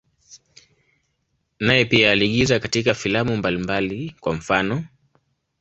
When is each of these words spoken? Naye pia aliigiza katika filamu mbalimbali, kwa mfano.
Naye 1.59 1.85
pia 1.85 2.11
aliigiza 2.11 2.59
katika 2.59 2.93
filamu 2.93 3.37
mbalimbali, 3.37 4.15
kwa 4.19 4.33
mfano. 4.33 4.85